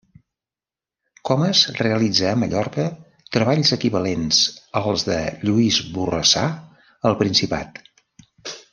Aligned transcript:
Comes 1.29 1.59
realitza 1.81 2.31
a 2.31 2.39
Mallorca 2.45 2.87
treballs 3.37 3.75
equivalents 3.77 4.41
als 4.83 5.07
de 5.13 5.21
Lluís 5.45 5.81
Borrassà 5.99 6.47
al 7.13 7.19
principat. 7.25 7.83